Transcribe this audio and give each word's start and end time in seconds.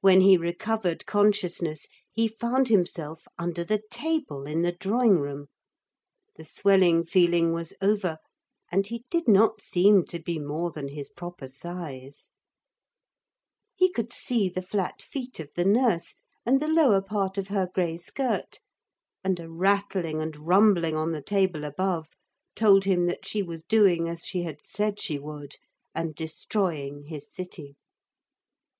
When 0.00 0.20
he 0.20 0.36
recovered 0.36 1.06
consciousness 1.06 1.88
he 2.12 2.28
found 2.28 2.68
himself 2.68 3.24
under 3.36 3.64
the 3.64 3.82
table 3.90 4.46
in 4.46 4.62
the 4.62 4.70
drawing 4.70 5.18
room. 5.18 5.48
The 6.36 6.44
swelling 6.44 7.02
feeling 7.04 7.52
was 7.52 7.72
over, 7.82 8.18
and 8.70 8.86
he 8.86 9.06
did 9.10 9.26
not 9.26 9.60
seem 9.60 10.04
to 10.04 10.20
be 10.20 10.38
more 10.38 10.70
than 10.70 10.86
his 10.86 11.08
proper 11.08 11.48
size. 11.48 12.30
He 13.74 13.90
could 13.90 14.12
see 14.12 14.48
the 14.48 14.62
flat 14.62 15.02
feet 15.02 15.40
of 15.40 15.50
the 15.56 15.64
nurse 15.64 16.14
and 16.46 16.60
the 16.60 16.68
lower 16.68 17.02
part 17.02 17.36
of 17.36 17.48
her 17.48 17.66
grey 17.74 17.96
skirt, 17.96 18.60
and 19.24 19.40
a 19.40 19.50
rattling 19.50 20.22
and 20.22 20.46
rumbling 20.46 20.94
on 20.94 21.10
the 21.10 21.22
table 21.22 21.64
above 21.64 22.10
told 22.54 22.84
him 22.84 23.06
that 23.06 23.26
she 23.26 23.42
was 23.42 23.64
doing 23.64 24.08
as 24.08 24.24
she 24.24 24.42
had 24.44 24.62
said 24.62 25.00
she 25.00 25.18
would, 25.18 25.56
and 25.92 26.14
destroying 26.14 27.06
his 27.06 27.28
city. 27.32 27.74